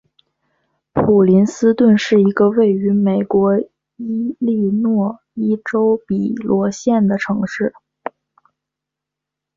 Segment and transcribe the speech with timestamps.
[0.93, 3.55] 普林斯顿是一个位于美国
[3.97, 7.71] 伊利诺伊州比罗县的城市。